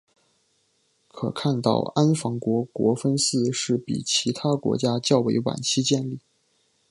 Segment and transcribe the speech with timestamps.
[1.09, 6.19] 可看到安房国国分寺是比其他国家较为晚期建立。